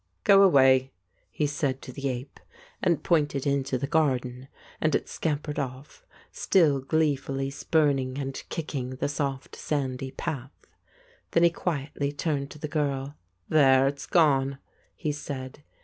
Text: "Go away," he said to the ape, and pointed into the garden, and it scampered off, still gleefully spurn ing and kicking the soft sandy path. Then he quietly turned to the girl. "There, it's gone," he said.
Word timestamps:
"Go 0.23 0.41
away," 0.41 0.91
he 1.29 1.45
said 1.45 1.79
to 1.83 1.91
the 1.93 2.09
ape, 2.09 2.39
and 2.81 3.03
pointed 3.03 3.45
into 3.45 3.77
the 3.77 3.85
garden, 3.85 4.47
and 4.81 4.95
it 4.95 5.07
scampered 5.07 5.59
off, 5.59 6.07
still 6.31 6.79
gleefully 6.79 7.51
spurn 7.51 7.99
ing 7.99 8.17
and 8.17 8.41
kicking 8.49 8.95
the 8.95 9.07
soft 9.07 9.55
sandy 9.55 10.09
path. 10.09 10.57
Then 11.33 11.43
he 11.43 11.51
quietly 11.51 12.11
turned 12.11 12.49
to 12.49 12.57
the 12.57 12.67
girl. 12.67 13.13
"There, 13.47 13.85
it's 13.85 14.07
gone," 14.07 14.57
he 14.95 15.11
said. 15.11 15.61